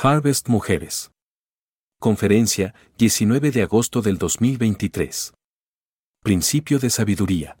[0.00, 1.10] Harvest Mujeres.
[1.98, 5.34] Conferencia, 19 de agosto del 2023.
[6.22, 7.56] Principio de sabiduría.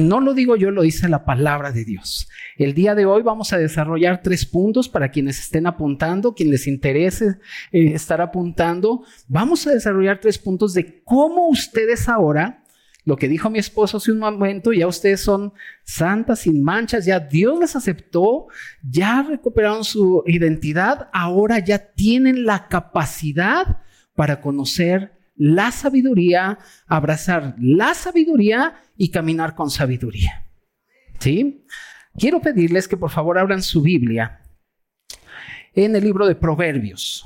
[0.00, 2.26] No lo digo yo, lo dice la palabra de Dios.
[2.56, 6.66] El día de hoy vamos a desarrollar tres puntos para quienes estén apuntando, quien les
[6.66, 7.36] interese
[7.70, 9.04] eh, estar apuntando.
[9.28, 12.64] Vamos a desarrollar tres puntos de cómo ustedes ahora,
[13.06, 15.52] lo que dijo mi esposo hace un momento, ya ustedes son
[15.84, 18.48] santas, sin manchas, ya Dios les aceptó,
[18.82, 23.78] ya recuperaron su identidad, ahora ya tienen la capacidad
[24.16, 26.58] para conocer la sabiduría,
[26.88, 30.44] abrazar la sabiduría y caminar con sabiduría.
[31.20, 31.64] ¿Sí?
[32.18, 34.40] Quiero pedirles que por favor abran su Biblia
[35.74, 37.24] en el libro de Proverbios.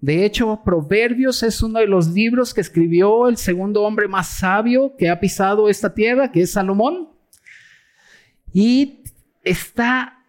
[0.00, 4.94] De hecho, Proverbios es uno de los libros que escribió el segundo hombre más sabio
[4.96, 7.10] que ha pisado esta tierra, que es Salomón.
[8.52, 9.00] Y
[9.44, 10.24] está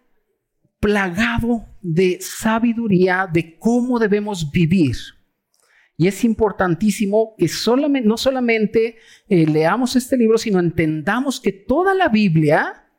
[0.78, 4.96] plagado de sabiduría de cómo debemos vivir.
[5.96, 7.48] Y es importantísimo que
[8.04, 8.96] no solamente
[9.28, 12.90] eh, leamos este libro, sino entendamos que toda la Biblia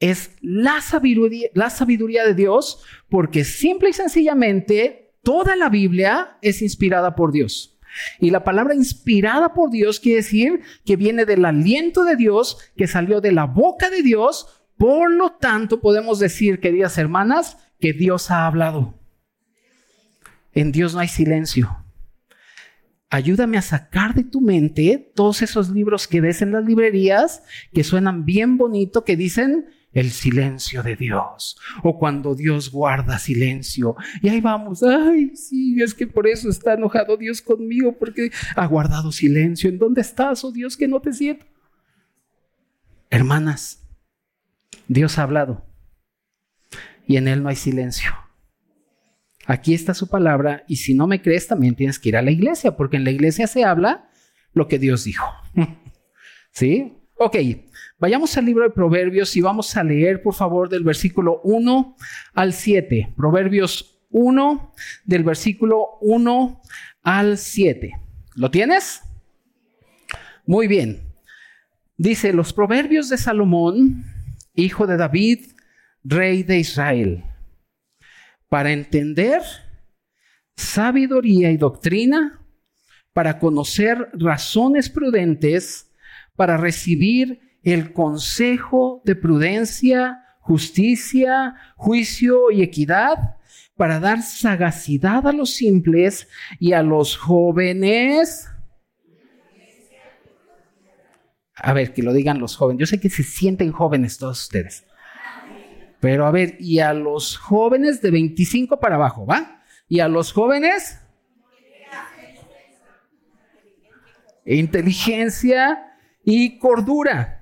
[0.00, 7.32] es la sabiduría de Dios, porque simple y sencillamente toda la Biblia es inspirada por
[7.32, 7.78] Dios.
[8.18, 12.86] Y la palabra inspirada por Dios quiere decir que viene del aliento de Dios, que
[12.86, 14.64] salió de la boca de Dios.
[14.78, 18.94] Por lo tanto, podemos decir, queridas hermanas, que Dios ha hablado.
[20.54, 21.82] En Dios no hay silencio
[23.12, 27.42] ayúdame a sacar de tu mente todos esos libros que ves en las librerías
[27.74, 33.96] que suenan bien bonito, que dicen el silencio de Dios o cuando Dios guarda silencio.
[34.22, 38.66] Y ahí vamos, ay, sí, es que por eso está enojado Dios conmigo porque ha
[38.66, 39.68] guardado silencio.
[39.68, 41.46] ¿En dónde estás, oh Dios, que no te siento?
[43.10, 43.86] Hermanas,
[44.88, 45.66] Dios ha hablado
[47.06, 48.12] y en Él no hay silencio.
[49.46, 52.30] Aquí está su palabra y si no me crees también tienes que ir a la
[52.30, 54.08] iglesia, porque en la iglesia se habla
[54.52, 55.26] lo que Dios dijo.
[56.52, 56.98] ¿Sí?
[57.16, 57.36] Ok,
[58.02, 61.96] vayamos al libro de Proverbios y vamos a leer, por favor, del versículo 1
[62.34, 63.14] al 7.
[63.16, 64.74] Proverbios 1,
[65.04, 66.60] del versículo 1
[67.04, 67.92] al 7.
[68.34, 69.02] ¿Lo tienes?
[70.46, 71.14] Muy bien.
[71.96, 74.04] Dice, los proverbios de Salomón,
[74.56, 75.52] hijo de David,
[76.02, 77.24] rey de Israel
[78.48, 79.42] para entender
[80.56, 82.44] sabiduría y doctrina,
[83.12, 85.90] para conocer razones prudentes,
[86.34, 93.36] para recibir el consejo de prudencia, justicia, juicio y equidad,
[93.76, 96.28] para dar sagacidad a los simples
[96.58, 98.48] y a los jóvenes.
[101.54, 102.80] A ver, que lo digan los jóvenes.
[102.80, 104.84] Yo sé que se sienten jóvenes todos ustedes.
[106.00, 109.62] Pero a ver, y a los jóvenes de 25 para abajo, ¿va?
[109.88, 110.98] Y a los jóvenes...
[114.44, 117.41] Inteligencia y cordura.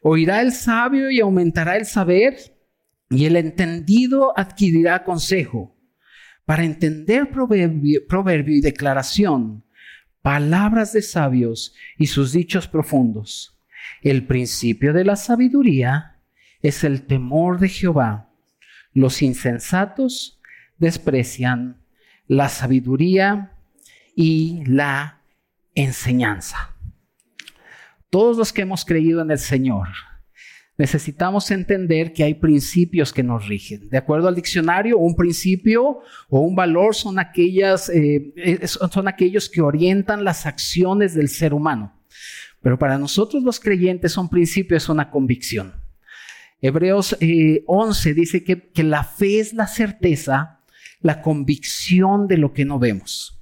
[0.00, 2.36] Oirá el sabio y aumentará el saber,
[3.10, 5.76] y el entendido adquirirá consejo.
[6.44, 9.64] Para entender proverbio, proverbio y declaración,
[10.22, 13.58] palabras de sabios y sus dichos profundos.
[14.02, 16.16] El principio de la sabiduría
[16.62, 18.30] es el temor de Jehová.
[18.92, 20.40] Los insensatos
[20.78, 21.82] desprecian
[22.26, 23.56] la sabiduría
[24.14, 25.20] y la
[25.74, 26.69] enseñanza.
[28.10, 29.86] Todos los que hemos creído en el Señor,
[30.76, 33.88] necesitamos entender que hay principios que nos rigen.
[33.88, 40.24] De acuerdo al diccionario, un principio o un valor son, eh, son aquellos que orientan
[40.24, 41.94] las acciones del ser humano.
[42.62, 45.74] Pero para nosotros los creyentes un principio es una convicción.
[46.60, 47.16] Hebreos
[47.66, 50.60] 11 eh, dice que la fe es la certeza,
[51.00, 53.39] la convicción de lo que no vemos.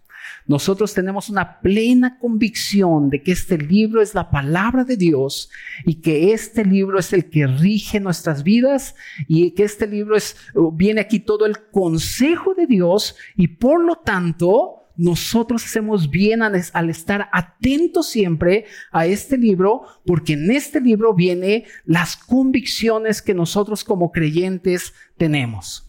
[0.49, 5.51] Nosotros tenemos una plena convicción de que este libro es la palabra de Dios
[5.85, 8.95] y que este libro es el que rige nuestras vidas
[9.29, 10.37] y que este libro es,
[10.73, 16.57] viene aquí todo el consejo de Dios y por lo tanto nosotros hacemos bien al,
[16.91, 23.85] estar atentos siempre a este libro, porque en este libro viene las convicciones que nosotros
[23.85, 25.88] como creyentes tenemos.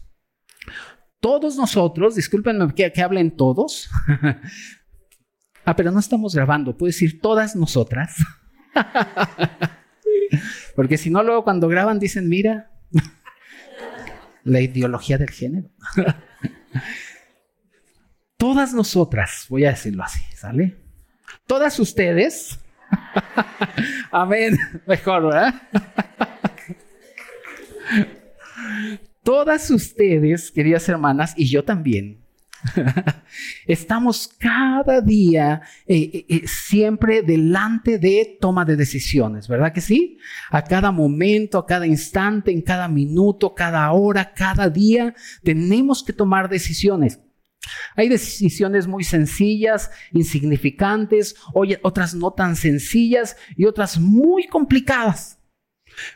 [1.20, 3.90] Todos nosotros, discúlpenme que, hablen todos.
[5.64, 8.16] ah, pero no estamos grabando, puedo decir todas nosotras.
[10.76, 12.70] porque si no, luego cuando graban dicen, mira,
[14.44, 15.68] la ideología del género
[18.40, 20.74] todas nosotras, voy a decirlo así, ¿sale?
[21.46, 22.58] Todas ustedes,
[24.10, 25.54] amén, mejor, ¿verdad?
[29.30, 32.18] Todas ustedes, queridas hermanas, y yo también,
[33.68, 40.18] estamos cada día eh, eh, eh, siempre delante de toma de decisiones, ¿verdad que sí?
[40.50, 46.12] A cada momento, a cada instante, en cada minuto, cada hora, cada día, tenemos que
[46.12, 47.20] tomar decisiones.
[47.94, 55.39] Hay decisiones muy sencillas, insignificantes, otras no tan sencillas y otras muy complicadas.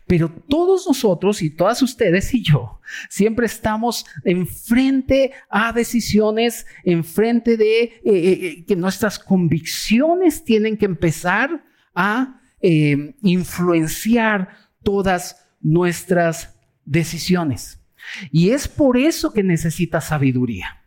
[0.06, 7.82] Pero todos nosotros y todas ustedes y yo siempre estamos enfrente a decisiones, enfrente de
[7.82, 12.40] eh, eh, eh, que nuestras convicciones tienen que empezar a
[13.20, 16.56] influenciar todas nuestras
[16.86, 17.78] decisiones.
[18.32, 20.82] Y es por eso que necesitas sabiduría.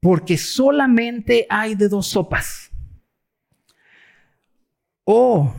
[0.00, 2.70] Porque solamente hay de dos sopas.
[5.04, 5.54] O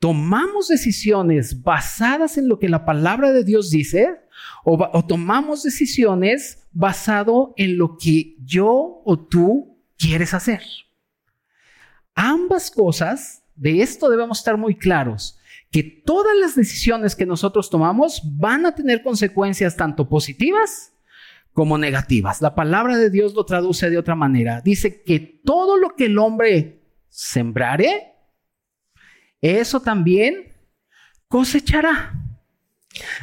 [0.00, 4.18] tomamos decisiones basadas en lo que la palabra de Dios dice
[4.64, 10.62] o, tomamos decisiones basado en lo que yo o tú quieres hacer.
[12.14, 15.38] Ambas cosas, de esto debemos estar muy claros,
[15.70, 20.94] que todas las decisiones que nosotros tomamos van a tener consecuencias tanto positivas
[21.52, 22.40] como negativas.
[22.40, 24.62] La palabra de Dios lo traduce de otra manera.
[24.62, 28.14] Dice que todo lo que el hombre sembrare,
[29.40, 30.54] eso también
[31.28, 32.14] cosechará.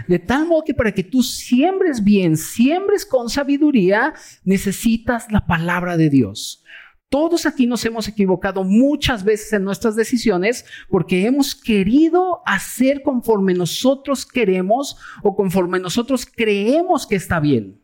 [0.08, 5.98] De tal modo que para que tú siembres bien, siembres con sabiduría, necesitas la palabra
[5.98, 6.64] de Dios.
[7.10, 13.54] Todos aquí nos hemos equivocado muchas veces en nuestras decisiones porque hemos querido hacer conforme
[13.54, 17.82] nosotros queremos o conforme nosotros creemos que está bien.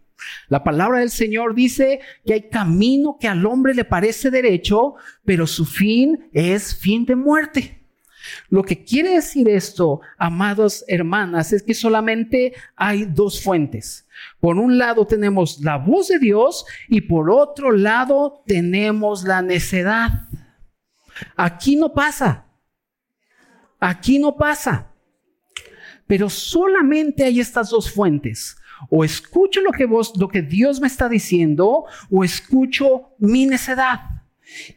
[0.49, 4.95] La palabra del Señor dice que hay camino que al hombre le parece derecho,
[5.25, 7.82] pero su fin es fin de muerte.
[8.49, 14.07] Lo que quiere decir esto, amados hermanas, es que solamente hay dos fuentes.
[14.39, 20.27] Por un lado tenemos la voz de Dios y por otro lado tenemos la necedad.
[21.35, 22.45] Aquí no pasa.
[23.79, 24.91] Aquí no pasa.
[26.07, 28.57] Pero solamente hay estas dos fuentes.
[28.89, 34.12] O escucho lo que vos, lo que Dios me está diciendo, o escucho mi necedad.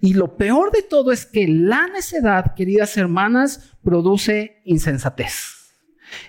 [0.00, 5.56] Y lo peor de todo es que la necedad, queridas hermanas, produce insensatez.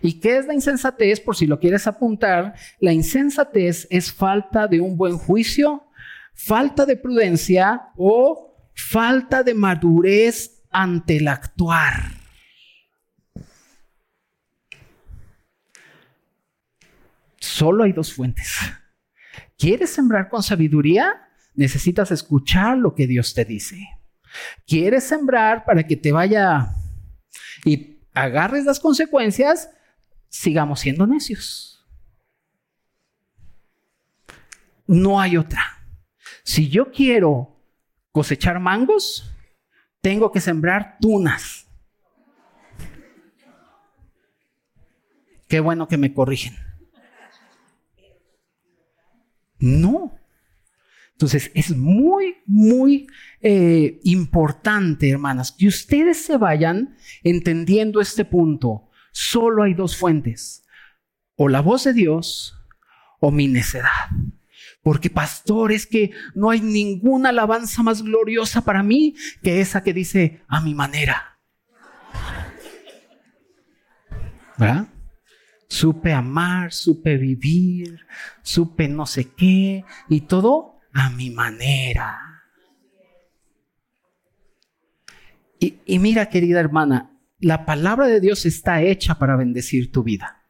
[0.01, 1.19] ¿Y qué es la insensatez?
[1.19, 5.83] Por si lo quieres apuntar, la insensatez es falta de un buen juicio,
[6.33, 12.11] falta de prudencia o falta de madurez ante el actuar.
[17.39, 18.55] Solo hay dos fuentes.
[19.57, 21.26] ¿Quieres sembrar con sabiduría?
[21.57, 23.89] Necesitas escuchar lo que Dios te dice.
[24.65, 26.73] ¿Quieres sembrar para que te vaya
[27.65, 29.69] y agarres las consecuencias?
[30.29, 31.85] Sigamos siendo necios.
[34.85, 35.61] No hay otra.
[36.43, 37.59] Si yo quiero
[38.11, 39.29] cosechar mangos,
[39.99, 41.67] tengo que sembrar tunas.
[45.47, 46.55] Qué bueno que me corrigen.
[49.59, 50.19] No.
[51.17, 53.07] Entonces, es muy, muy
[53.41, 58.91] eh, importante, hermanas, que ustedes se vayan entendiendo este punto.
[59.11, 60.63] Solo hay dos fuentes,
[61.35, 62.53] o la voz de Dios
[63.19, 64.11] o mi necedad.
[64.83, 69.93] Porque pastor, es que no hay ninguna alabanza más gloriosa para mí que esa que
[69.93, 71.39] dice a mi manera.
[74.55, 74.87] ¿Verdad?
[75.67, 78.01] Supe amar, supe vivir,
[78.43, 82.17] supe no sé qué y todo a mi manera.
[85.59, 90.43] Y, mira, querida hermana, la palabra de Dios está hecha para bendecir tu vida.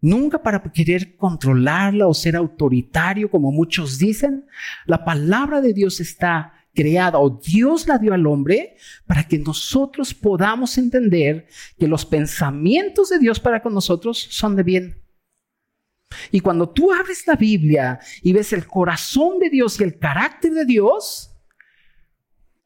[0.00, 4.46] Nunca para querer controlarla o ser autoritario, como muchos dicen.
[4.84, 10.14] La palabra de Dios está creada o Dios la dio al hombre para que nosotros
[10.14, 15.05] podamos entender que los pensamientos de Dios para con nosotros son de bien.
[16.30, 20.52] Y cuando tú abres la Biblia y ves el corazón de Dios y el carácter
[20.52, 21.32] de Dios,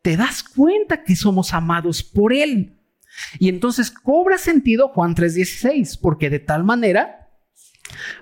[0.02, 2.78] te das cuenta que somos amados por Él.
[3.38, 7.28] Y entonces cobra sentido Juan 3:16, porque de tal manera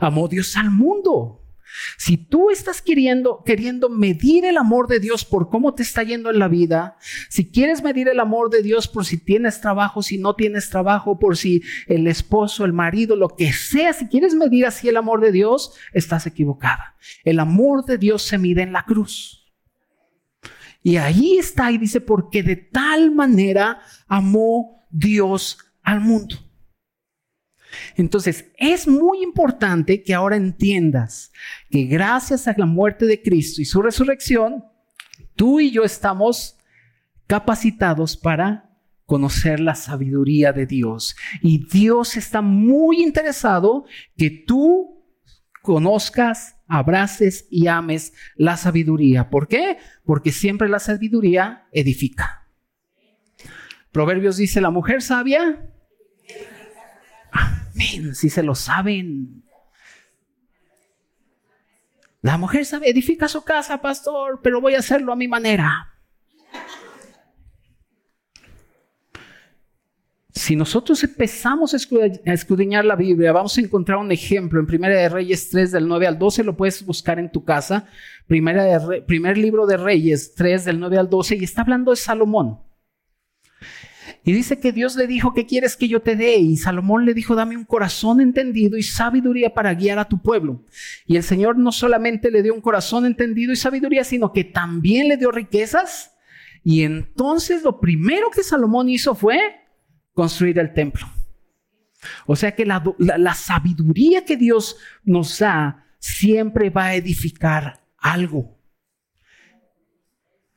[0.01, 1.48] amó Dios al mundo
[1.97, 6.31] si tú estás queriendo, queriendo medir el amor de Dios por cómo te está yendo
[6.31, 6.97] en la vida,
[7.29, 11.19] si quieres medir el amor de Dios por si tienes trabajo, si no tienes trabajo,
[11.19, 15.21] por si el esposo, el marido, lo que sea, si quieres medir así el amor
[15.21, 16.97] de Dios, estás equivocada.
[17.25, 19.47] El amor de Dios se mide en la cruz.
[20.83, 26.37] Y ahí está y dice, porque de tal manera amó Dios al mundo.
[27.97, 31.33] Entonces, es muy importante que ahora entiendas
[31.71, 34.65] que gracias a la muerte de Cristo y su resurrección,
[35.37, 36.57] tú y yo estamos
[37.27, 38.69] capacitados para
[39.05, 41.17] conocer la sabiduría de Dios.
[41.43, 44.99] Y Dios está muy interesado que tú
[45.63, 49.31] conozcas, abraces y ames la sabiduría.
[49.31, 49.79] ¿Por qué?
[50.05, 52.47] Porque siempre la sabiduría edifica.
[53.93, 55.71] Proverbios dice, la mujer sabia
[58.15, 59.43] si se lo saben.
[62.21, 65.95] La mujer sabe, edifica su casa, pastor, pero voy a hacerlo a mi manera.
[70.39, 75.09] Si nosotros empezamos a escudriñar la Biblia, vamos a encontrar un ejemplo en Primera de
[75.09, 77.87] Reyes 3 del 9 al 12, lo puedes buscar en tu casa.
[78.27, 82.61] Primera primer libro de Reyes 3 del 9 al 12 y está hablando de Salomón.
[84.29, 86.37] Y dice que Dios le dijo, ¿qué quieres que yo te dé?
[86.37, 90.67] Y Salomón le dijo, dame un corazón entendido y sabiduría para guiar a tu pueblo.
[91.07, 95.09] Y el Señor no solamente le dio un corazón entendido y sabiduría, sino que también
[95.09, 96.15] le dio riquezas.
[96.63, 99.39] Y entonces lo primero que Salomón hizo fue
[100.13, 101.07] construir el templo.
[102.27, 108.61] O sea que la, la sabiduría que Dios nos da siempre va a edificar algo.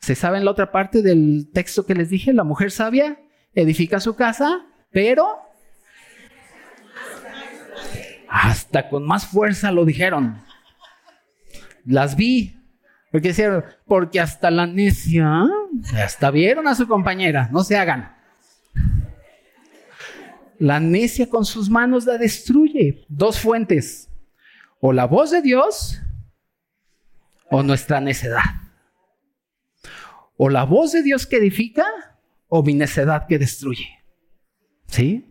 [0.02, 2.34] ¿Se sabe en la otra parte del texto que les dije?
[2.34, 3.18] La mujer sabia
[3.54, 5.40] edifica su casa, pero
[8.30, 10.42] hasta con más fuerza lo dijeron.
[11.86, 12.58] Las vi.
[13.12, 13.34] Porque,
[13.86, 15.44] porque hasta la necia,
[16.02, 18.16] hasta vieron a su compañera, no se hagan.
[20.58, 23.04] La necia con sus manos la destruye.
[23.10, 24.10] Dos fuentes.
[24.80, 26.00] O la voz de Dios
[27.50, 28.44] o nuestra necedad.
[30.38, 31.86] O la voz de Dios que edifica
[32.54, 33.88] o mi necedad que destruye.
[34.88, 35.26] ¿Sí?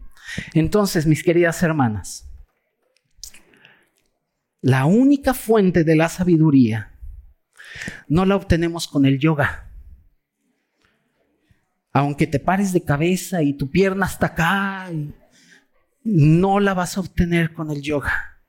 [0.54, 2.32] Entonces, mis queridas hermanas,
[4.62, 6.98] la única fuente de la sabiduría
[8.08, 9.70] no la obtenemos con el yoga.
[11.92, 14.90] Aunque te pares de cabeza y tu pierna está acá,
[16.02, 18.39] no la vas a obtener con el yoga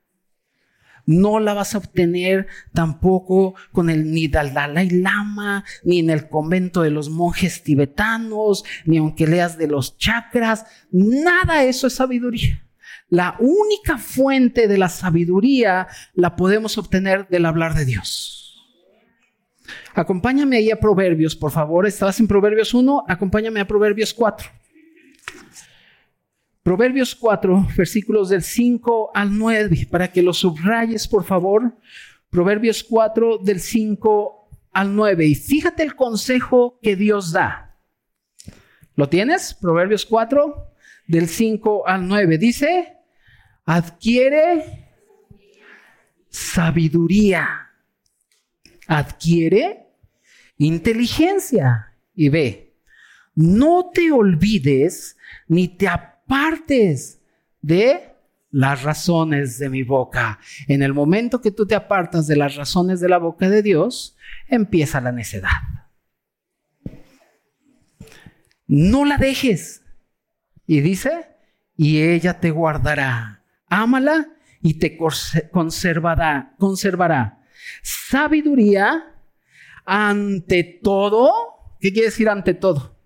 [1.06, 6.82] no la vas a obtener tampoco con el ni Dalai Lama, ni en el convento
[6.82, 12.64] de los monjes tibetanos, ni aunque leas de los chakras, nada eso es sabiduría.
[13.10, 18.42] La única fuente de la sabiduría la podemos obtener del hablar de Dios.
[19.94, 21.86] Acompáñame ahí a Proverbios, por favor.
[21.86, 24.50] Estabas en Proverbios 1, acompáñame a Proverbios 4.
[26.64, 31.76] Proverbios 4, versículos del 5 al 9, para que lo subrayes, por favor.
[32.30, 35.26] Proverbios 4, del 5 al 9.
[35.26, 37.78] Y fíjate el consejo que Dios da.
[38.96, 39.56] ¿Lo tienes?
[39.56, 40.72] Proverbios 4,
[41.08, 42.38] del 5 al 9.
[42.38, 42.94] Dice,
[43.66, 44.88] adquiere
[46.30, 47.72] sabiduría,
[48.88, 49.88] adquiere
[50.58, 51.94] inteligencia.
[52.14, 52.76] Y ve,
[53.34, 55.88] no te olvides ni te
[57.62, 58.16] de
[58.52, 60.40] las razones de mi boca.
[60.68, 64.16] En el momento que tú te apartas de las razones de la boca de Dios,
[64.48, 65.50] empieza la necedad.
[68.68, 69.84] No la dejes.
[70.66, 71.28] Y dice,
[71.76, 73.44] y ella te guardará.
[73.68, 74.28] Ámala
[74.62, 74.98] y te
[75.52, 77.44] conservará, conservará.
[77.82, 79.16] Sabiduría
[79.86, 81.32] ante todo.
[81.80, 83.01] ¿Qué quiere decir ante todo?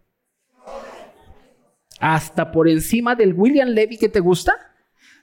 [1.99, 4.53] Hasta por encima del William Levy que te gusta.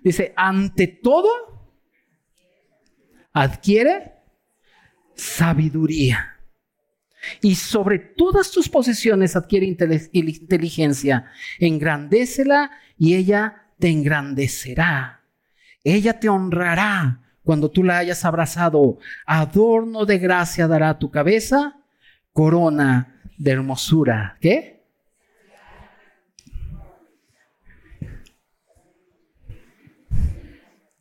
[0.02, 1.28] Dice, ante todo,
[3.32, 4.12] adquiere
[5.14, 6.28] sabiduría.
[7.40, 11.30] Y sobre todas tus posesiones adquiere inteligencia.
[11.60, 15.22] Engrandécela y ella te engrandecerá.
[15.84, 18.98] Ella te honrará cuando tú la hayas abrazado.
[19.24, 21.80] Adorno de gracia dará tu cabeza,
[22.32, 24.36] corona de hermosura.
[24.40, 24.81] ¿Qué?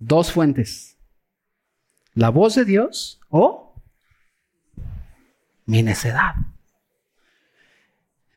[0.02, 0.98] Dos fuentes.
[2.14, 3.76] La voz de Dios o
[5.66, 6.34] mi necedad.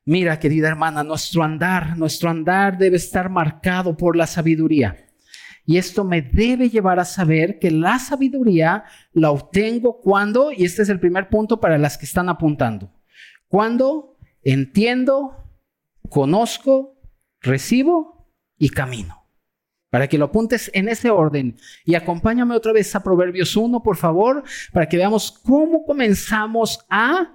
[0.04, 5.08] Mira, querida hermana, nuestro andar, nuestro andar debe estar marcado por la sabiduría.
[5.64, 10.82] Y esto me debe llevar a saber que la sabiduría la obtengo cuando, y este
[10.82, 12.92] es el primer punto para las que están apuntando,
[13.48, 15.50] cuando entiendo,
[16.10, 17.00] conozco,
[17.40, 18.28] recibo
[18.58, 19.23] y camino
[19.94, 21.56] para que lo apuntes en ese orden.
[21.84, 27.32] Y acompáñame otra vez a Proverbios 1, por favor, para que veamos cómo comenzamos a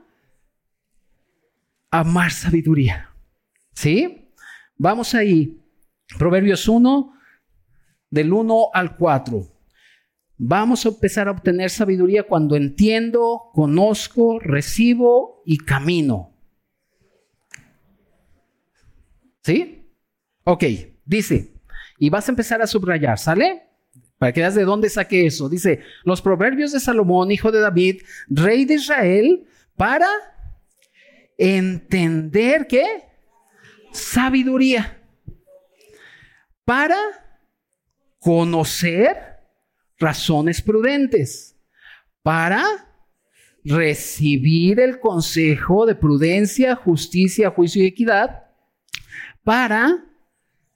[1.90, 3.16] amar sabiduría.
[3.72, 4.30] ¿Sí?
[4.76, 5.58] Vamos ahí.
[6.18, 7.14] Proverbios 1,
[8.10, 9.42] del 1 al 4.
[10.36, 16.36] Vamos a empezar a obtener sabiduría cuando entiendo, conozco, recibo y camino.
[19.44, 19.90] ¿Sí?
[20.44, 20.66] Ok,
[21.06, 21.54] dice,
[22.00, 23.64] y vas a empezar a subrayar, ¿sale?
[24.18, 25.50] Para que veas de dónde saqué eso.
[25.50, 30.08] Dice, los proverbios de Salomón, hijo de David, rey de Israel, para
[31.38, 33.04] entender qué?
[33.92, 34.98] Sabiduría.
[36.64, 36.98] Para
[38.20, 39.40] conocer
[39.98, 41.58] razones prudentes.
[42.24, 42.66] Para
[43.64, 48.44] recibir el consejo de prudencia, justicia, juicio y equidad.
[49.44, 50.09] Para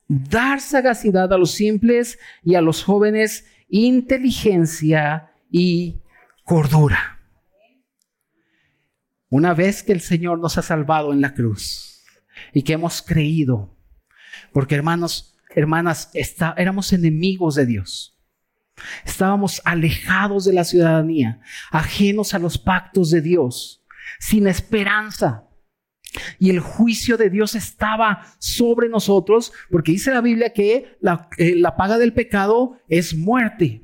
[0.08, 6.02] dar sagacidad a los simples y a los jóvenes inteligencia y
[6.44, 7.20] cordura.
[9.30, 12.04] Una vez que el Señor nos ha salvado en la cruz
[12.54, 13.76] y que hemos creído,
[14.52, 16.12] porque hermanos, hermanas,
[16.56, 18.16] éramos enemigos de Dios.
[19.06, 21.42] Estábamos alejados de la ciudadanía,
[21.72, 23.84] ajenos a los pactos de Dios,
[24.20, 25.48] sin esperanza.
[26.40, 31.56] Y el juicio de Dios estaba sobre nosotros, porque dice la Biblia que la, eh,
[31.56, 33.84] la paga del pecado es muerte,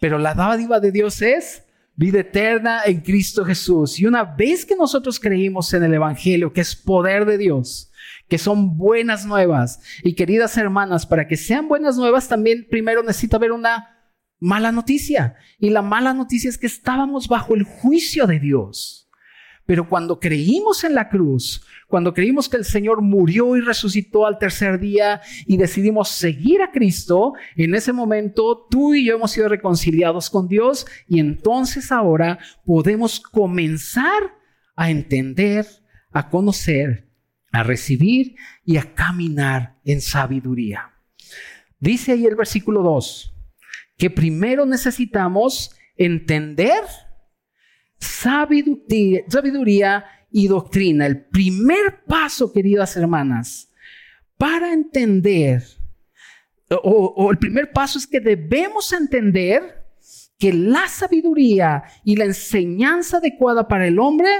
[0.00, 3.98] pero la dádiva de Dios es vida eterna en Cristo Jesús.
[4.00, 7.90] Y una vez que nosotros creímos en el Evangelio, que es poder de Dios,
[8.28, 13.36] que son buenas nuevas, y queridas hermanas, para que sean buenas nuevas, también primero necesita
[13.36, 13.92] haber una
[14.40, 15.36] mala noticia.
[15.58, 19.01] Y la mala noticia es que estábamos bajo el juicio de Dios.
[19.64, 24.38] Pero cuando creímos en la cruz, cuando creímos que el Señor murió y resucitó al
[24.38, 29.48] tercer día y decidimos seguir a Cristo, en ese momento tú y yo hemos sido
[29.48, 34.34] reconciliados con Dios y entonces ahora podemos comenzar
[34.74, 35.66] a entender,
[36.10, 37.08] a conocer,
[37.52, 40.92] a recibir y a caminar en sabiduría.
[41.78, 43.34] Dice ahí el versículo 2
[43.96, 46.82] que primero necesitamos entender
[48.02, 50.04] sabiduría,
[50.34, 51.06] y doctrina.
[51.06, 53.70] El primer paso, queridas hermanas,
[54.38, 55.62] para entender,
[56.70, 59.84] o, el primer paso es que debemos entender
[60.38, 64.30] que la sabiduría y la enseñanza adecuada para el hombre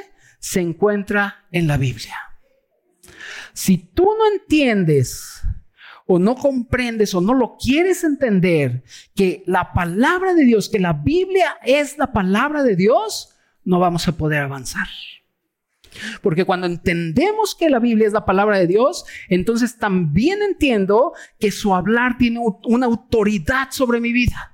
[0.40, 2.16] se encuentra en la Biblia.
[3.52, 5.42] Si tú no entiendes
[6.06, 8.82] o no comprendes o no lo quieres entender
[9.14, 13.32] que la palabra de Dios, que la Biblia es la palabra de Dios,
[13.64, 14.88] no vamos a poder avanzar.
[16.22, 21.50] Porque cuando entendemos que la Biblia es la palabra de Dios, entonces también entiendo que
[21.50, 24.48] su hablar tiene una autoridad sobre mi vida.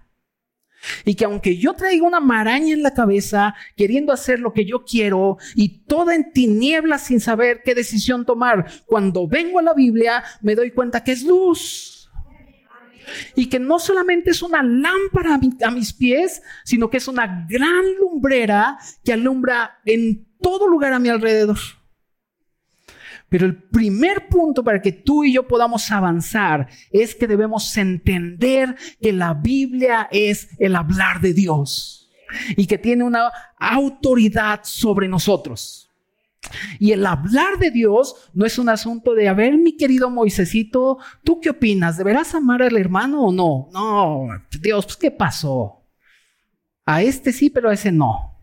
[1.05, 4.85] Y que aunque yo traiga una maraña en la cabeza, queriendo hacer lo que yo
[4.85, 10.23] quiero y toda en tinieblas sin saber qué decisión tomar, cuando vengo a la Biblia
[10.41, 11.98] me doy cuenta que es luz
[13.35, 17.85] y que no solamente es una lámpara a, mis pies, sino que es una gran
[18.01, 21.59] lumbrera que alumbra en todo lugar a mi alrededor.
[23.29, 28.75] Pero el primer punto para que tú y yo podamos avanzar es que debemos entender
[29.01, 32.11] que la Biblia es el hablar de Dios
[32.57, 35.88] y que tiene una autoridad sobre nosotros.
[36.79, 40.99] Y el hablar de Dios no es un asunto de, a ver, mi querido Moisésito,
[41.25, 41.99] ¿tú qué opinas?
[41.99, 43.69] ¿Deberás amar al hermano o no?
[43.73, 44.29] No,
[44.61, 45.85] Dios, pues ¿qué pasó?
[46.87, 48.39] A este sí, pero a ese no.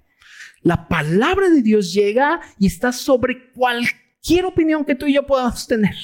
[0.62, 5.68] La palabra de Dios llega y está sobre cualquier opinión que tú y yo podamos
[5.68, 5.96] tener.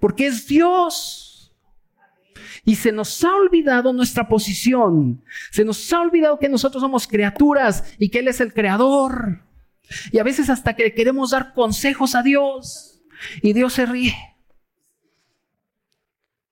[0.00, 1.56] Porque es Dios.
[2.64, 5.24] Y se nos ha olvidado nuestra posición.
[5.50, 9.49] Se nos ha olvidado que nosotros somos criaturas y que Él es el creador.
[10.12, 13.02] Y a veces hasta que queremos dar consejos a Dios
[13.42, 14.14] y Dios se ríe.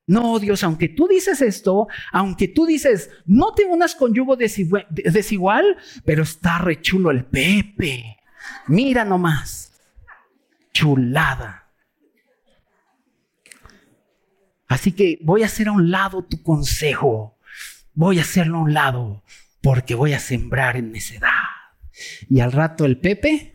[0.07, 5.77] No, Dios, aunque tú dices esto, aunque tú dices, no te unas con yugo desigual,
[6.07, 8.17] pero está rechulo el Pepe.
[8.67, 9.81] Mira nomás.
[10.73, 11.69] Chulada.
[14.67, 17.39] Así que voy a hacer a un lado tu consejo.
[17.93, 19.25] Voy a hacerlo a un lado
[19.61, 21.58] porque voy a sembrar en necedad.
[22.29, 23.53] Y al rato el Pepe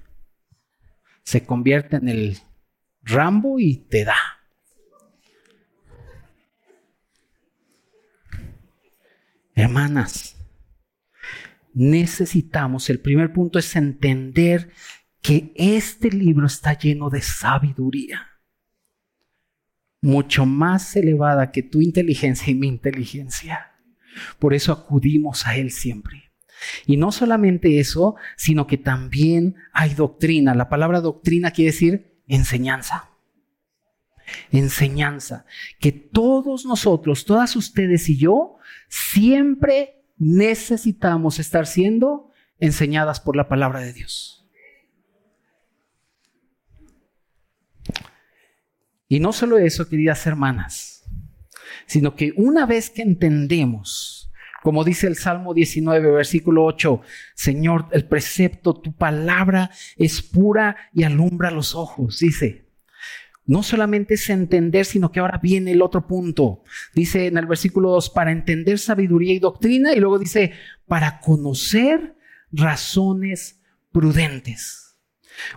[1.24, 2.38] se convierte en el
[3.02, 4.18] Rambo y te da.
[9.56, 10.36] Hermanas,
[11.74, 14.72] necesitamos, el primer punto es entender
[15.22, 18.28] que este libro está lleno de sabiduría,
[20.02, 23.72] mucho más elevada que tu inteligencia y mi inteligencia.
[24.40, 26.33] Por eso acudimos a Él siempre.
[26.86, 30.56] Y no solamente eso, sino que también hay doctrina.
[30.56, 33.10] La palabra doctrina quiere decir enseñanza.
[34.52, 35.46] enseñanza,
[35.80, 43.82] que todos nosotros, todas ustedes y yo, siempre necesitamos estar siendo enseñadas por la palabra
[43.82, 44.44] de Dios.
[49.08, 51.04] Y no solo eso, queridas hermanas,
[51.86, 54.23] sino que una vez que entendemos,
[54.64, 57.02] como dice el Salmo 19, versículo 8,
[57.36, 62.64] Señor, el precepto, tu palabra es pura y alumbra los ojos, dice.
[63.46, 66.64] No solamente es entender, sino que ahora viene el otro punto.
[66.96, 70.54] Dice en el versículo 2, para entender sabiduría y doctrina, y luego dice,
[70.88, 72.16] para conocer
[72.54, 74.93] razones prudentes.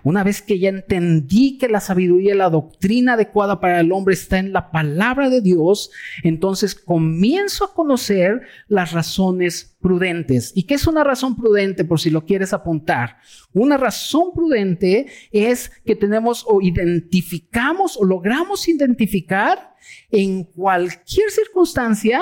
[0.02, 4.14] Una vez que ya entendí que la sabiduría y la doctrina adecuada para el hombre
[4.14, 5.90] está en la palabra de Dios,
[6.22, 10.52] entonces comienzo a conocer las razones prudentes.
[10.54, 13.18] ¿Y qué es una razón prudente por si lo quieres apuntar?
[13.52, 19.74] Una razón prudente es que tenemos o identificamos o logramos identificar
[20.10, 22.20] en cualquier circunstancia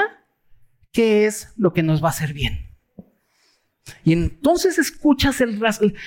[0.92, 2.73] qué es lo que nos va a hacer bien.
[4.02, 5.42] Y entonces escuchas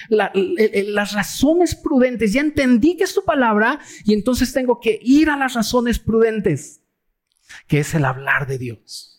[0.10, 2.34] las razones prudentes.
[2.34, 6.82] Ya entendí que es tu palabra y entonces tengo que ir a las razones prudentes,
[7.68, 9.14] que es el hablar de Dios.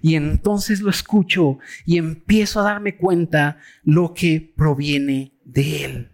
[0.00, 6.12] Y entonces lo escucho y empiezo a darme cuenta lo que proviene de Él.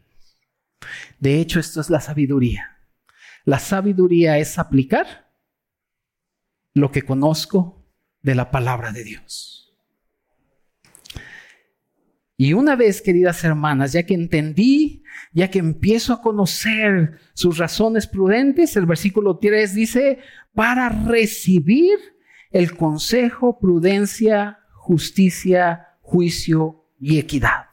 [1.18, 2.78] De hecho, esto es la sabiduría.
[3.44, 5.32] La sabiduría es aplicar
[6.72, 7.84] lo que conozco
[8.22, 9.57] de la palabra de Dios.
[12.40, 18.07] Y una vez, queridas hermanas, ya que entendí, ya que empiezo a conocer sus razones
[18.07, 20.20] prudentes, el versículo 3 dice,
[20.55, 21.98] para recibir
[22.53, 27.66] el consejo, prudencia, justicia, juicio y equidad.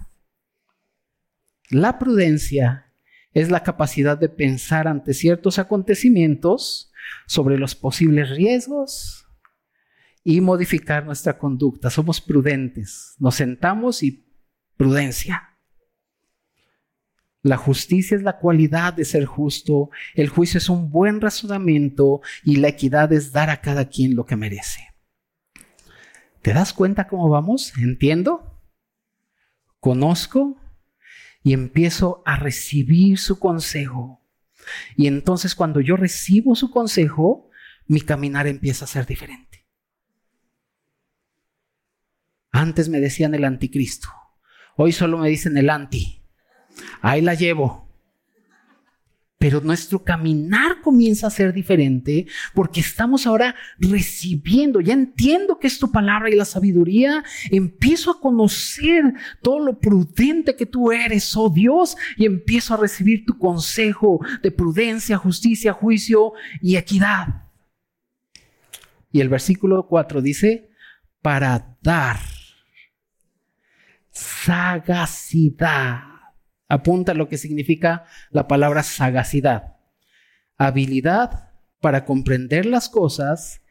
[1.69, 2.91] La prudencia
[3.33, 6.91] es la capacidad de pensar ante ciertos acontecimientos
[7.27, 9.27] sobre los posibles riesgos
[10.23, 11.91] y modificar nuestra conducta.
[11.91, 13.13] Somos prudentes.
[13.19, 14.24] Nos sentamos y
[14.77, 15.57] prudencia.
[17.41, 22.55] La justicia es la cualidad de ser justo, el juicio es un buen razonamiento y
[22.55, 24.95] la equidad es dar a cada quien lo que merece.
[26.41, 27.73] ¿Te das cuenta cómo vamos?
[27.77, 28.59] Entiendo,
[29.79, 30.57] conozco
[31.43, 34.23] y empiezo a recibir su consejo.
[34.95, 37.51] Y entonces cuando yo recibo su consejo,
[37.85, 39.67] mi caminar empieza a ser diferente.
[42.51, 44.09] Antes me decían el anticristo.
[44.77, 46.21] Hoy solo me dicen el anti.
[47.01, 47.85] Ahí la llevo.
[49.37, 55.77] Pero nuestro caminar comienza a ser diferente porque estamos ahora recibiendo, ya entiendo que es
[55.77, 61.49] tu palabra y la sabiduría, empiezo a conocer todo lo prudente que tú eres, oh
[61.49, 67.43] Dios, y empiezo a recibir tu consejo de prudencia, justicia, juicio y equidad.
[69.11, 70.69] Y el versículo 4 dice,
[71.21, 72.17] para dar
[74.15, 76.03] sagacidad.
[76.67, 79.75] Apunta lo que significa la palabra sagacidad.
[80.57, 81.51] Habilidad
[81.81, 83.61] para comprender las cosas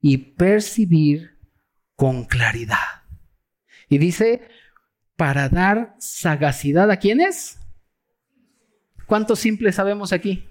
[0.00, 1.38] y percibir
[1.94, 3.04] con claridad.
[3.88, 4.48] Y dice,
[5.16, 7.58] para dar sagacidad a quiénes?
[9.06, 10.48] ¿Cuántos simples sabemos aquí?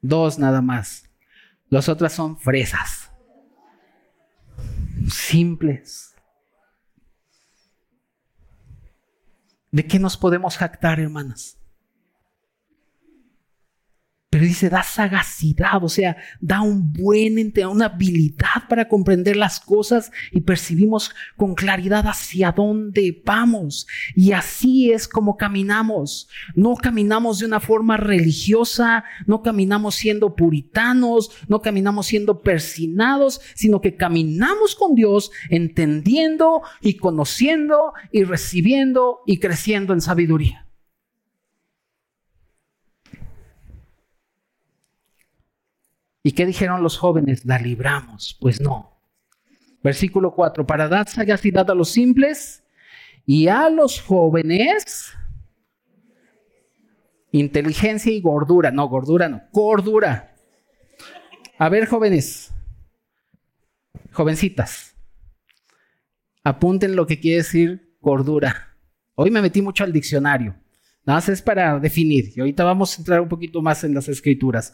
[0.00, 1.08] Dos nada más.
[1.68, 3.10] Las otras son fresas.
[5.08, 6.15] Simples.
[9.76, 11.58] ¿De qué nos podemos jactar, hermanas?
[14.40, 20.40] Dice, da sagacidad, o sea, da un buen, una habilidad para comprender las cosas y
[20.40, 23.86] percibimos con claridad hacia dónde vamos.
[24.14, 26.28] Y así es como caminamos.
[26.54, 33.80] No caminamos de una forma religiosa, no caminamos siendo puritanos, no caminamos siendo persinados, sino
[33.80, 40.65] que caminamos con Dios entendiendo y conociendo y recibiendo y creciendo en sabiduría.
[46.26, 47.44] ¿Y qué dijeron los jóvenes?
[47.44, 48.36] La libramos.
[48.40, 48.98] Pues no.
[49.80, 52.64] Versículo 4, para dar sagacidad a los simples
[53.24, 55.12] y a los jóvenes,
[57.30, 58.72] inteligencia y gordura.
[58.72, 60.34] No, gordura no, cordura.
[61.58, 62.52] A ver, jóvenes,
[64.10, 64.96] jovencitas,
[66.42, 68.76] apunten lo que quiere decir cordura.
[69.14, 70.56] Hoy me metí mucho al diccionario.
[71.04, 72.32] Nada más es para definir.
[72.34, 74.72] Y ahorita vamos a entrar un poquito más en las escrituras.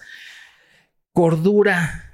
[1.12, 2.11] Cordura.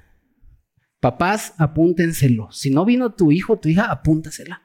[0.99, 2.51] Papás, apúntenselo.
[2.51, 4.63] Si no vino tu hijo tu hija, apúntasela.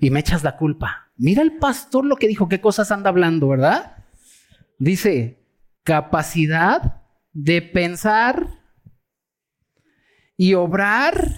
[0.00, 1.12] Y me echas la culpa.
[1.16, 4.04] Mira el pastor lo que dijo, qué cosas anda hablando, ¿verdad?
[4.78, 5.46] Dice,
[5.84, 8.58] capacidad de pensar
[10.36, 11.36] y obrar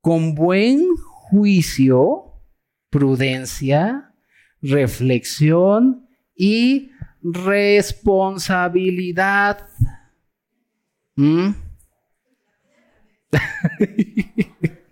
[0.00, 2.40] con buen juicio,
[2.90, 4.14] prudencia,
[4.60, 6.06] reflexión
[6.36, 9.66] y responsabilidad.
[11.16, 11.50] ¿Mm?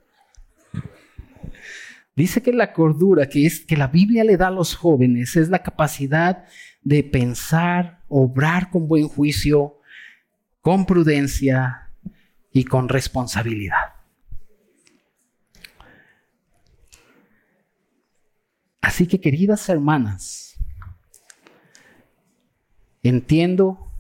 [2.17, 5.49] Dice que la cordura que es que la Biblia le da a los jóvenes es
[5.49, 6.45] la capacidad
[6.83, 9.79] de pensar, obrar con buen juicio,
[10.61, 11.91] con prudencia
[12.53, 13.95] y con responsabilidad.
[18.83, 20.57] Así que queridas hermanas,
[23.03, 23.91] entiendo,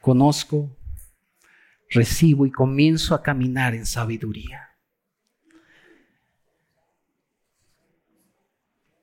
[0.00, 0.74] conozco,
[1.90, 4.74] recibo y comienzo a caminar en sabiduría.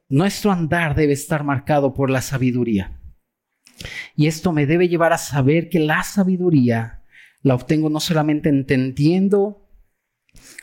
[0.09, 2.99] Nuestro andar debe estar marcado por la sabiduría.
[4.15, 7.03] Y esto me debe llevar a saber que la sabiduría
[7.43, 9.69] la obtengo no solamente entendiendo,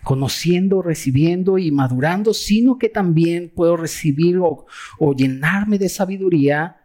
[0.04, 4.66] conociendo, recibiendo y madurando, sino que también puedo recibir o,
[4.98, 6.76] o llenarme de sabiduría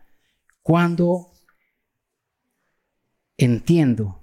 [0.61, 1.31] cuando
[3.37, 4.22] entiendo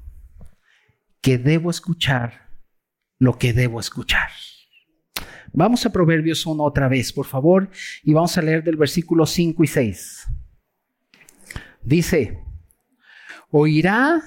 [1.21, 2.49] que debo escuchar
[3.19, 4.31] lo que debo escuchar.
[5.53, 7.71] Vamos a Proverbios 1 otra vez, por favor,
[8.03, 10.27] y vamos a leer del versículo 5 y 6.
[11.83, 12.39] Dice,
[13.51, 14.23] oirá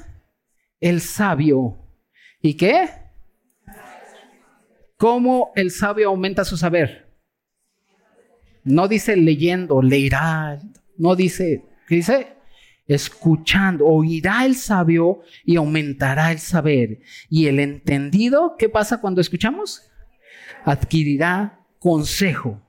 [0.79, 1.77] el sabio.
[2.41, 2.89] ¿Y qué?
[4.97, 7.10] ¿Cómo el sabio aumenta su saber?
[8.63, 10.60] No dice leyendo, leerá.
[10.97, 12.34] No dice, ¿qué dice?
[12.86, 17.00] Escuchando, oirá el sabio y aumentará el saber.
[17.30, 19.89] Y el entendido, ¿qué pasa cuando escuchamos?
[20.65, 22.62] adquirirá consejo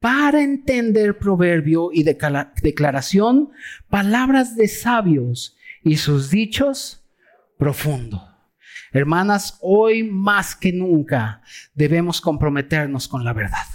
[0.00, 3.50] para entender proverbio y declaración,
[3.88, 7.04] palabras de sabios y sus dichos
[7.58, 8.22] profundo.
[8.92, 11.42] Hermanas, hoy más que nunca
[11.74, 13.66] debemos comprometernos con la verdad.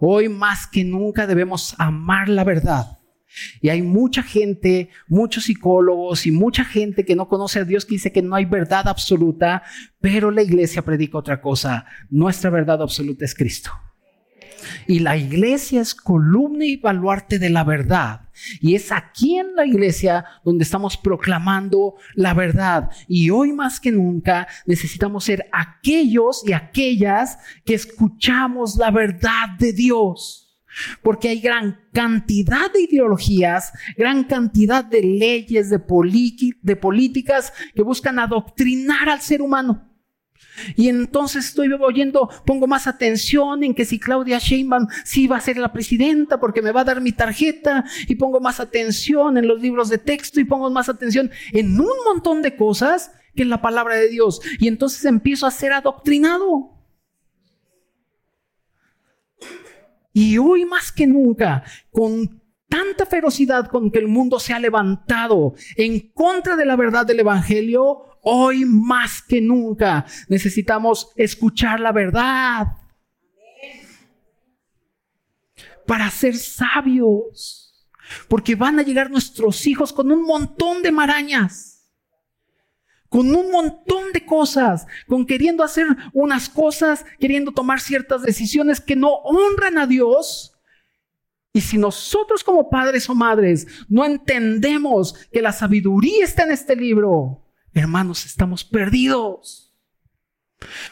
[0.00, 2.97] Hoy más que nunca debemos amar la verdad.
[3.60, 7.94] Y hay mucha gente, muchos psicólogos y mucha gente que no conoce a Dios que
[7.94, 9.62] dice que no hay verdad absoluta,
[10.00, 11.86] pero la iglesia predica otra cosa.
[12.10, 13.70] Nuestra verdad absoluta es Cristo.
[14.86, 18.28] Y la iglesia es columna y baluarte de la verdad.
[18.60, 22.90] Y es aquí en la iglesia donde estamos proclamando la verdad.
[23.06, 29.72] Y hoy más que nunca necesitamos ser aquellos y aquellas que escuchamos la verdad de
[29.72, 30.47] Dios.
[31.02, 39.08] Porque hay gran cantidad de ideologías, gran cantidad de leyes, de, políticas que buscan adoctrinar
[39.08, 39.84] al ser humano.
[40.76, 45.40] Y entonces estoy oyendo, pongo más atención en que si Claudia Sheinbaum sí va a
[45.40, 49.46] ser la presidenta porque me va a dar mi tarjeta y pongo más atención en
[49.46, 53.50] los libros de texto y pongo más atención en un montón de cosas que en
[53.50, 54.40] la palabra de Dios.
[54.58, 56.77] Y entonces empiezo a ser adoctrinado.
[60.18, 65.54] Y hoy más que nunca, con tanta ferocidad con que el mundo se ha levantado
[65.76, 72.66] en contra de la verdad del Evangelio, hoy más que nunca necesitamos escuchar la verdad.
[75.86, 77.86] Para ser sabios,
[78.26, 81.77] porque van a llegar nuestros hijos con un montón de marañas
[83.08, 88.96] con un montón de cosas, con queriendo hacer unas cosas, queriendo tomar ciertas decisiones que
[88.96, 90.54] no honran a Dios.
[91.52, 96.76] Y si nosotros como padres o madres no entendemos que la sabiduría está en este
[96.76, 99.67] libro, hermanos, estamos perdidos.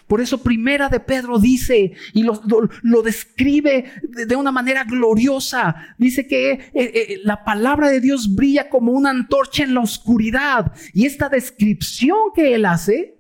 [0.07, 5.95] Por eso primera de Pedro dice y lo, describe de, una manera gloriosa.
[5.99, 10.73] Dice que eh, eh, la palabra de Dios brilla como una antorcha en la oscuridad.
[10.93, 13.19] Y esta descripción que él hace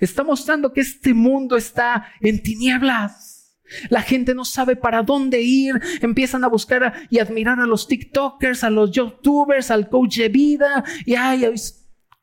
[0.00, 3.56] está mostrando que este mundo está en tinieblas.
[3.90, 8.64] La gente no sabe para dónde ir, empiezan a buscar y admirar a los TikTokers,
[8.64, 11.44] a los YouTubers, al coach de vida, y ay,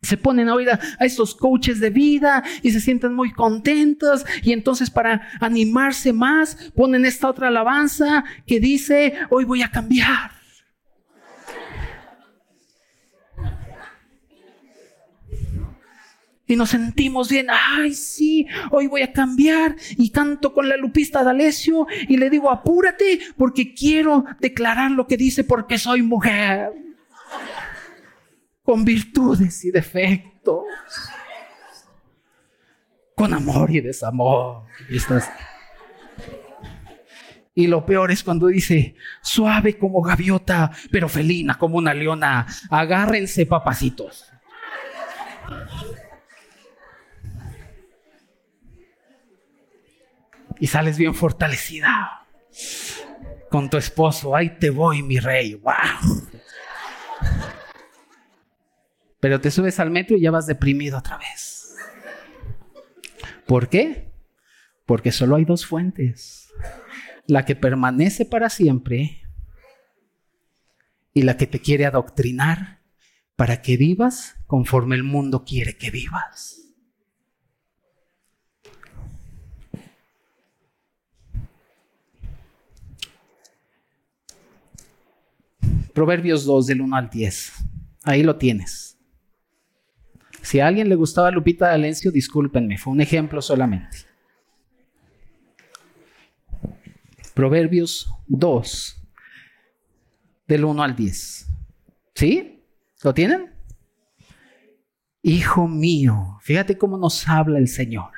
[0.05, 4.51] se ponen a oír a, estos coaches de vida y se sienten muy contentos y
[4.53, 10.31] entonces para animarse más ponen esta otra alabanza que dice, hoy voy a cambiar.
[16.47, 21.23] Y nos sentimos bien, ay sí, hoy voy a cambiar y canto con la lupista
[21.23, 26.71] de Alessio y le digo, apúrate porque quiero declarar lo que dice porque soy mujer
[28.65, 30.65] con virtudes y defectos,
[33.15, 34.63] con amor y desamor.
[37.53, 42.45] Y lo peor es cuando dice, suave como gaviota, pero felina como una leona.
[42.69, 44.25] Agárrense, papacitos.
[50.59, 52.25] Y sales bien fortalecida
[53.49, 54.35] con tu esposo.
[54.35, 55.53] Ahí te voy, mi rey.
[55.53, 55.73] ¡Wow!
[59.25, 61.75] Pero te subes al metro y ya vas deprimido otra vez.
[63.47, 64.11] ¿Por qué?
[64.85, 66.53] Porque solo hay dos fuentes
[67.25, 69.23] la que permanece para siempre
[71.11, 72.83] y la que te quiere adoctrinar
[73.35, 76.61] para que vivas conforme el mundo quiere que vivas.
[85.95, 87.53] Proverbios 2 del 1 al 10.
[88.03, 88.94] Ahí lo tienes.
[90.45, 94.05] Si a alguien le gustaba Lupita D'Alencio, discúlpenme, fue un ejemplo solamente.
[97.33, 99.07] Proverbios 2,
[100.47, 101.47] del 1 al 10.
[102.13, 102.63] ¿Sí?
[103.03, 103.55] ¿Lo tienen?
[105.23, 108.11] Hijo mío, fíjate cómo nos habla el Señor.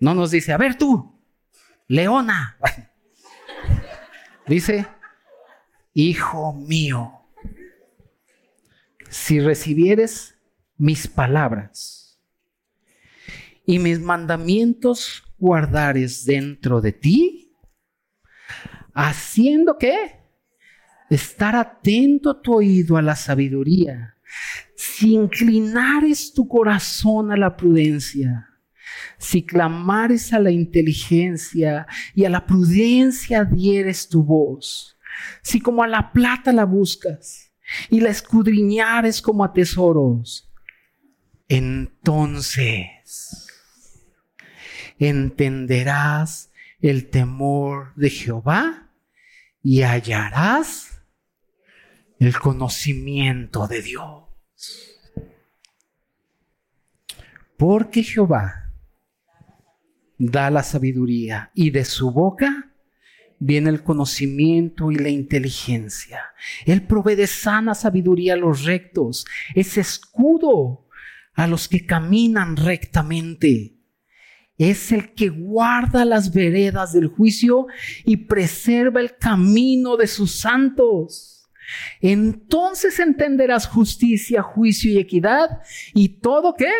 [0.00, 1.20] No nos dice, a ver tú,
[1.86, 2.56] leona.
[4.46, 4.86] Dice,
[5.92, 7.12] hijo mío,
[9.10, 10.37] si recibieres
[10.78, 12.18] mis palabras
[13.66, 17.52] y mis mandamientos guardares dentro de ti,
[18.94, 20.20] haciendo qué?
[21.10, 24.16] Estar atento tu oído a la sabiduría.
[24.76, 28.48] Si inclinares tu corazón a la prudencia,
[29.18, 34.96] si clamares a la inteligencia y a la prudencia dieres tu voz,
[35.42, 37.52] si como a la plata la buscas
[37.90, 40.47] y la escudriñares como a tesoros,
[41.48, 43.46] entonces
[44.98, 48.90] entenderás el temor de Jehová
[49.62, 51.02] y hallarás
[52.18, 54.24] el conocimiento de Dios.
[57.56, 58.72] Porque Jehová
[60.18, 62.72] da la sabiduría y de su boca
[63.40, 66.22] viene el conocimiento y la inteligencia.
[66.66, 70.87] Él provee de sana sabiduría a los rectos, es escudo
[71.38, 73.76] a los que caminan rectamente
[74.56, 77.68] es el que guarda las veredas del juicio
[78.04, 81.48] y preserva el camino de sus santos.
[82.00, 85.62] Entonces entenderás justicia, juicio y equidad
[85.94, 86.72] y todo qué?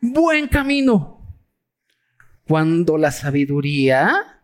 [0.00, 1.24] Buen camino.
[2.48, 4.42] Cuando la sabiduría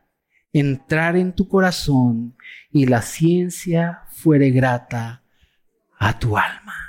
[0.53, 2.37] entrar en tu corazón
[2.71, 5.25] y la ciencia fuere grata
[5.99, 6.86] a tu alma.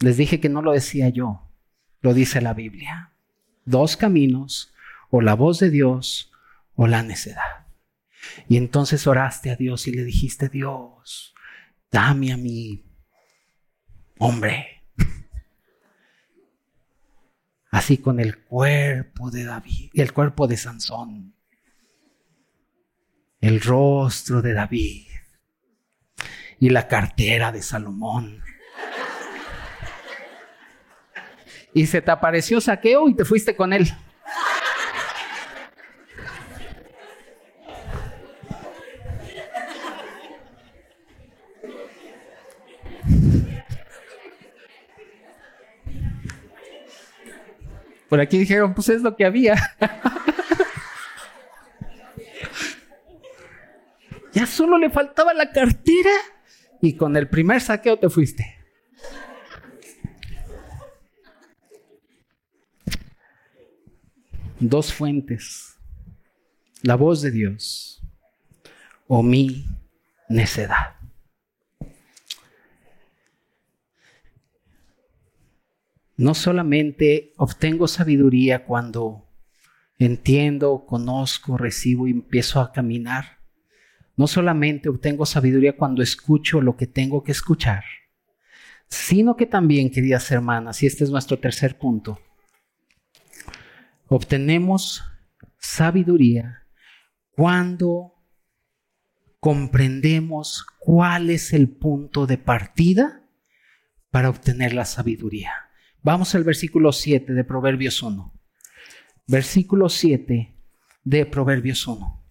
[0.00, 1.50] Les dije que no lo decía yo,
[2.00, 3.12] lo dice la Biblia.
[3.64, 4.72] Dos caminos,
[5.10, 6.32] o la voz de Dios
[6.74, 7.66] o la necedad.
[8.48, 11.34] Y entonces oraste a Dios y le dijiste, Dios,
[11.90, 12.84] dame a mi
[14.18, 14.84] hombre.
[17.70, 21.34] Así con el cuerpo de David, el cuerpo de Sansón,
[23.40, 25.06] el rostro de David
[26.58, 28.42] y la cartera de Salomón
[31.76, 33.86] y se te apareció saqueo y te fuiste con él.
[48.08, 49.56] Por aquí dijeron, pues es lo que había.
[54.32, 56.12] ya solo le faltaba la cartera
[56.80, 58.55] y con el primer saqueo te fuiste.
[64.60, 65.78] Dos fuentes,
[66.82, 68.02] la voz de Dios
[69.06, 69.66] o mi
[70.28, 70.96] necedad.
[76.16, 79.28] No solamente obtengo sabiduría cuando
[79.98, 83.38] entiendo, conozco, recibo y empiezo a caminar.
[84.16, 87.84] No solamente obtengo sabiduría cuando escucho lo que tengo que escuchar,
[88.88, 92.18] sino que también, queridas hermanas, y este es nuestro tercer punto,
[94.08, 95.04] obtenemos
[95.58, 96.62] sabiduría
[97.30, 98.14] cuando
[99.40, 103.22] comprendemos cuál es el punto de partida
[104.10, 105.52] para obtener la sabiduría.
[106.02, 108.32] Vamos al versículo 7 de Proverbios 1.
[109.26, 110.56] Versículo 7
[111.04, 112.25] de Proverbios 1.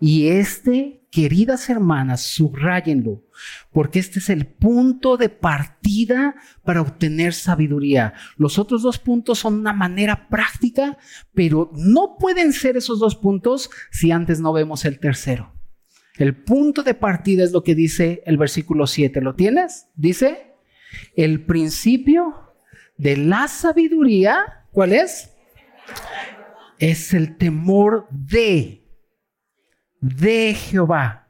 [0.00, 3.24] Y este, queridas hermanas, subrayenlo,
[3.72, 6.34] porque este es el punto de partida
[6.64, 8.14] para obtener sabiduría.
[8.36, 10.98] Los otros dos puntos son una manera práctica,
[11.34, 15.52] pero no pueden ser esos dos puntos si antes no vemos el tercero.
[16.16, 19.20] El punto de partida es lo que dice el versículo 7.
[19.20, 19.86] ¿Lo tienes?
[19.94, 20.54] Dice,
[21.16, 22.54] el principio
[22.96, 25.30] de la sabiduría, ¿cuál es?
[26.78, 28.87] Es el temor de,
[30.00, 31.28] de Jehová.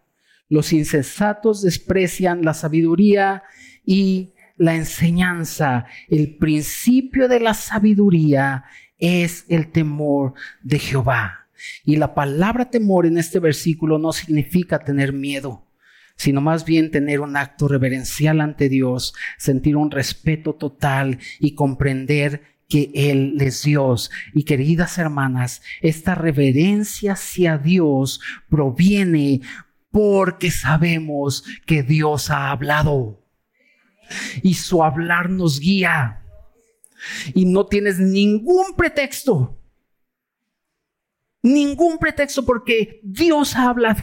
[0.49, 3.43] Los insensatos desprecian la sabiduría
[3.85, 5.87] y la enseñanza.
[6.09, 8.65] El principio de la sabiduría
[8.99, 11.47] es el temor de Jehová.
[11.85, 15.67] Y la palabra temor en este versículo no significa tener miedo,
[16.17, 22.58] sino más bien tener un acto reverencial ante Dios, sentir un respeto total y comprender
[22.69, 24.11] que Él es Dios.
[24.35, 29.41] Y queridas hermanas, esta reverencia hacia Dios proviene
[29.91, 33.25] porque sabemos que Dios ha hablado.
[34.43, 36.25] Y su hablar nos guía.
[37.35, 39.59] Y no tienes ningún pretexto
[41.43, 44.03] ningún pretexto porque Dios ha hablado.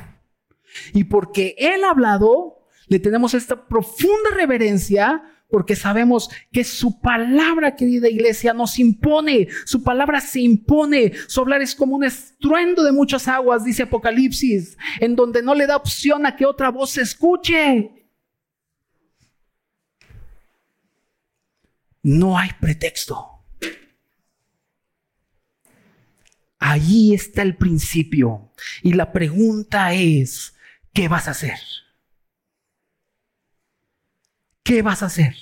[0.94, 7.76] Y porque Él ha hablado, le tenemos esta profunda reverencia porque sabemos que su palabra,
[7.76, 12.92] querida iglesia, nos impone, su palabra se impone, su hablar es como un estruendo de
[12.92, 17.02] muchas aguas, dice Apocalipsis, en donde no le da opción a que otra voz se
[17.02, 17.92] escuche.
[22.02, 23.32] No hay pretexto.
[26.60, 28.52] Allí está el principio.
[28.82, 30.56] Y la pregunta es,
[30.94, 31.60] ¿qué vas a hacer?
[34.66, 35.36] ¿Qué vas a hacer?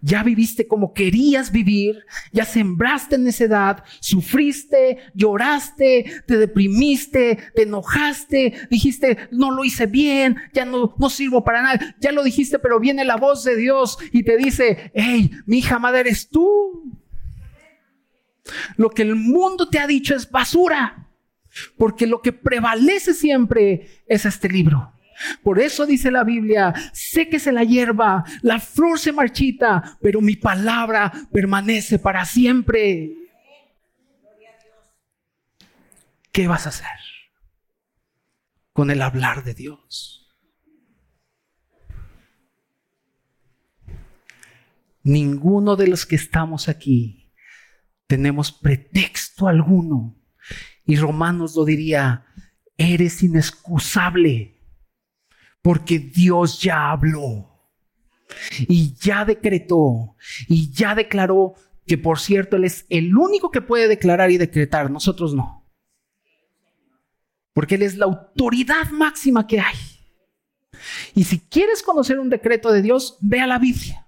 [0.00, 9.28] Ya viviste como querías vivir, ya sembraste necedad, sufriste, lloraste, te deprimiste, te enojaste, dijiste,
[9.30, 13.04] no lo hice bien, ya no, no sirvo para nada, ya lo dijiste, pero viene
[13.04, 16.92] la voz de Dios y te dice, hey, mi hija madre eres tú.
[18.76, 21.08] Lo que el mundo te ha dicho es basura,
[21.78, 24.95] porque lo que prevalece siempre es este libro.
[25.42, 31.12] Por eso dice la Biblia, séquese la hierba, la flor se marchita, pero mi palabra
[31.32, 33.12] permanece para siempre.
[36.32, 36.86] ¿Qué vas a hacer
[38.72, 40.34] con el hablar de Dios?
[45.02, 47.32] Ninguno de los que estamos aquí
[48.06, 50.16] tenemos pretexto alguno.
[50.84, 52.26] Y Romanos lo diría,
[52.76, 54.55] eres inexcusable
[55.66, 57.50] porque Dios ya habló
[58.68, 60.14] y ya decretó
[60.46, 61.54] y ya declaró
[61.84, 65.68] que por cierto Él es el único que puede declarar y decretar, nosotros no.
[67.52, 69.74] Porque Él es la autoridad máxima que hay.
[71.16, 74.06] Y si quieres conocer un decreto de Dios, ve a la Biblia.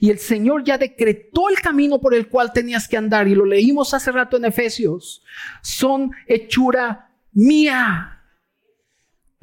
[0.00, 3.28] Y el Señor ya decretó el camino por el cual tenías que andar.
[3.28, 5.22] Y lo leímos hace rato en Efesios.
[5.62, 8.23] Son hechura mía.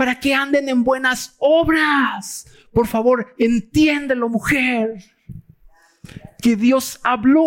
[0.01, 2.47] Para que anden en buenas obras.
[2.73, 5.03] Por favor, entiéndelo, mujer.
[6.41, 7.45] Que Dios habló.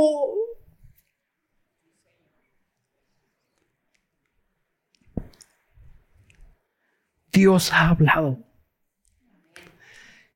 [7.33, 8.39] Dios ha hablado.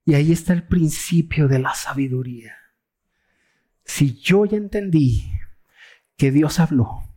[0.05, 2.57] Y ahí está el principio de la sabiduría.
[3.85, 5.23] Si yo ya entendí
[6.17, 7.15] que Dios habló,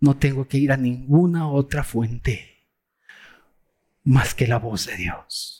[0.00, 2.51] no tengo que ir a ninguna otra fuente
[4.04, 5.58] más que la voz de Dios.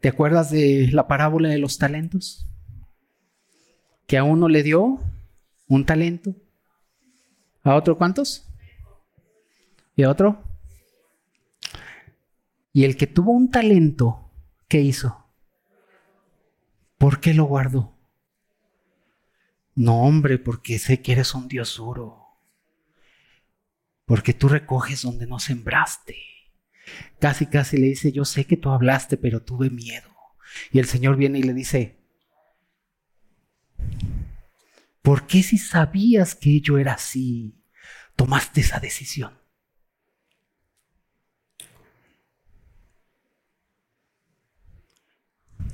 [0.00, 2.46] ¿Te acuerdas de la parábola de los talentos?
[4.06, 4.98] Que a uno le dio
[5.68, 6.34] un talento,
[7.62, 8.48] a otro cuántos?
[9.94, 10.42] ¿Y a otro?
[12.72, 14.30] Y el que tuvo un talento,
[14.68, 15.26] ¿qué hizo?
[16.96, 17.94] ¿Por qué lo guardó?
[19.74, 22.19] No, hombre, porque sé que eres un Dios duro.
[24.10, 26.16] Porque tú recoges donde no sembraste.
[27.20, 30.10] Casi, casi le dice, yo sé que tú hablaste, pero tuve miedo.
[30.72, 31.96] Y el Señor viene y le dice,
[35.00, 37.62] ¿por qué si sabías que yo era así,
[38.16, 39.38] tomaste esa decisión?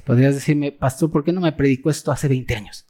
[0.05, 2.85] Podrías decirme, pastor, ¿por qué no me predicó esto hace 20 años?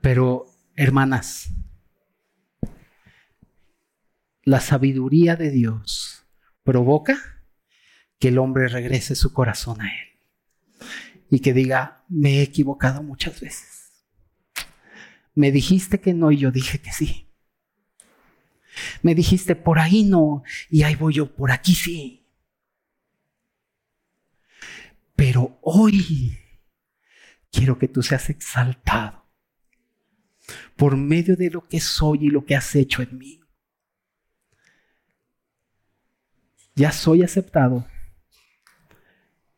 [0.00, 0.47] Pero,
[0.78, 1.50] hermanas,
[4.44, 6.24] la sabiduría de Dios
[6.62, 7.18] provoca
[8.20, 10.86] que el hombre regrese su corazón a Él
[11.30, 13.90] y que diga, me he equivocado muchas veces.
[15.34, 17.28] Me dijiste que no y yo dije que sí.
[19.02, 22.30] Me dijiste por ahí no y ahí voy yo, por aquí sí.
[25.16, 26.38] Pero hoy
[27.50, 29.17] quiero que tú seas exaltado
[30.78, 33.40] por medio de lo que soy y lo que has hecho en mí.
[36.76, 37.86] Ya soy aceptado.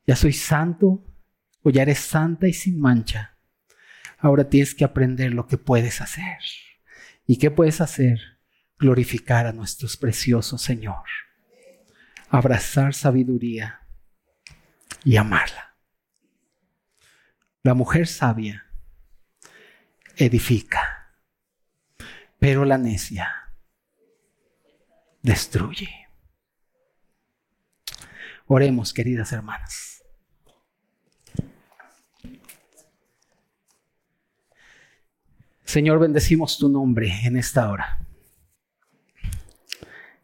[0.06, 1.04] Ya soy santo
[1.62, 3.36] o ya eres santa y sin mancha.
[4.16, 6.38] Ahora tienes que aprender lo que puedes hacer.
[7.26, 8.18] ¿Y qué puedes hacer?
[8.78, 11.04] Glorificar a nuestro precioso Señor.
[12.30, 13.86] Abrazar sabiduría
[15.04, 15.76] y amarla.
[17.62, 18.66] La mujer sabia
[20.16, 20.99] edifica,
[22.40, 23.28] pero la necia
[25.22, 26.08] destruye.
[28.46, 30.02] Oremos, queridas hermanas.
[35.64, 38.04] Señor, bendecimos tu nombre en esta hora.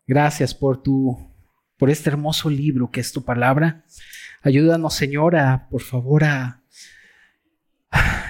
[0.05, 1.33] Gracias por tu
[1.77, 3.85] por este hermoso libro que es tu palabra.
[4.43, 6.62] Ayúdanos, Señor, a por favor a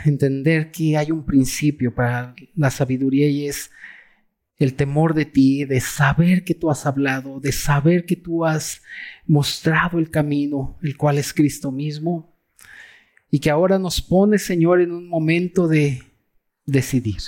[0.06, 3.70] entender que hay un principio para la sabiduría y es
[4.58, 8.82] el temor de ti, de saber que tú has hablado, de saber que tú has
[9.26, 12.34] mostrado el camino, el cual es Cristo mismo,
[13.30, 16.02] y que ahora nos pone, Señor, en un momento de
[16.64, 17.20] decidir.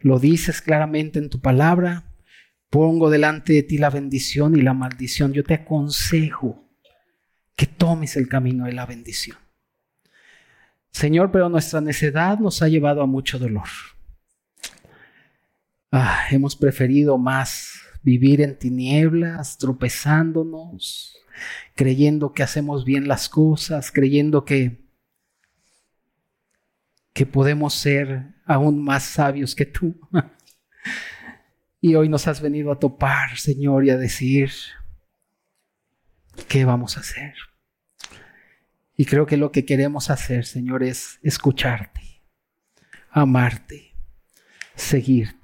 [0.00, 2.12] Lo dices claramente en tu palabra,
[2.70, 5.32] pongo delante de ti la bendición y la maldición.
[5.32, 6.68] Yo te aconsejo
[7.54, 9.43] que tomes el camino de la bendición.
[10.94, 13.66] Señor, pero nuestra necedad nos ha llevado a mucho dolor.
[15.90, 21.16] Ah, hemos preferido más vivir en tinieblas, tropezándonos,
[21.74, 24.84] creyendo que hacemos bien las cosas, creyendo que,
[27.12, 29.98] que podemos ser aún más sabios que tú.
[31.80, 34.52] y hoy nos has venido a topar, Señor, y a decir,
[36.46, 37.34] ¿qué vamos a hacer?
[38.96, 42.22] Y creo que lo que queremos hacer, Señor, es escucharte,
[43.10, 43.94] amarte,
[44.74, 45.43] seguirte